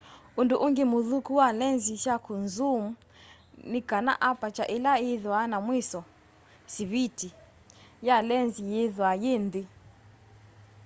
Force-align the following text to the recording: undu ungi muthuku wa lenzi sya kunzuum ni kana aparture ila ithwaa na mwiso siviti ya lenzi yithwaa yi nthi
undu 0.39 0.55
ungi 0.65 0.83
muthuku 0.91 1.31
wa 1.39 1.47
lenzi 1.59 1.93
sya 2.03 2.15
kunzuum 2.25 2.85
ni 3.71 3.79
kana 3.89 4.11
aparture 4.29 4.65
ila 4.75 4.91
ithwaa 5.11 5.45
na 5.51 5.57
mwiso 5.65 6.01
siviti 6.73 7.29
ya 8.07 8.15
lenzi 8.29 8.61
yithwaa 8.71 9.15
yi 9.23 9.33
nthi 9.45 9.63